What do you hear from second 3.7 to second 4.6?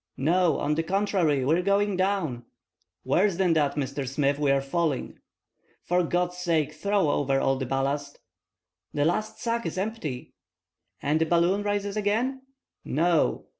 Mr. Smith, we are